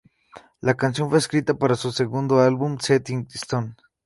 [0.61, 3.75] La canción fue escrita para su segundo álbum, Set in Stone.